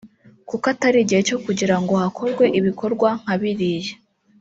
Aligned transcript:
kuko 0.49 0.65
atari 0.73 0.99
gihe 1.09 1.21
cyo 1.27 1.37
kugira 1.45 1.75
ngo 1.81 1.93
hakorwe 2.01 2.45
ibikorwa 2.59 3.09
nka 3.21 3.35
biriya 3.41 3.93